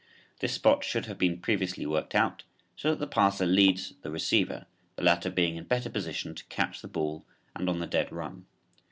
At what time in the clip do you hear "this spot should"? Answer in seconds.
0.39-1.05